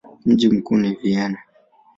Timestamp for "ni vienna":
0.77-1.39